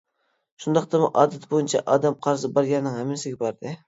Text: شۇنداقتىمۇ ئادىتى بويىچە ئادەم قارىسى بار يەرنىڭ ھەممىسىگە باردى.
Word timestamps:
شۇنداقتىمۇ 0.63 1.09
ئادىتى 1.19 1.49
بويىچە 1.51 1.81
ئادەم 1.91 2.17
قارىسى 2.29 2.51
بار 2.57 2.71
يەرنىڭ 2.71 2.97
ھەممىسىگە 3.01 3.41
باردى. 3.45 3.75